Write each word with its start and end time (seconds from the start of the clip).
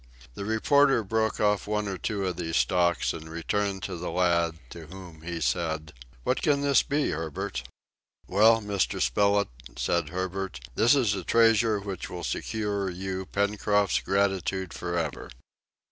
The 0.33 0.45
reporter 0.45 1.03
broke 1.03 1.39
off 1.39 1.67
one 1.67 1.87
or 1.87 1.99
two 1.99 2.25
of 2.25 2.35
these 2.37 2.57
stalks 2.57 3.13
and 3.13 3.29
returned 3.29 3.83
to 3.83 3.97
the 3.97 4.09
lad, 4.09 4.57
to 4.71 4.87
whom 4.87 5.21
he 5.21 5.39
said, 5.39 5.93
"What 6.23 6.41
can 6.41 6.61
this 6.61 6.81
be, 6.81 7.11
Herbert?" 7.11 7.61
"Well, 8.27 8.61
Mr. 8.61 8.99
Spilett," 8.99 9.49
said 9.75 10.09
Herbert, 10.09 10.59
"this 10.73 10.95
is 10.95 11.13
a 11.13 11.23
treasure 11.23 11.79
which 11.79 12.09
will 12.09 12.23
secure 12.23 12.89
you 12.89 13.27
Pencroft's 13.27 13.99
gratitude 13.99 14.73
forever." 14.73 15.29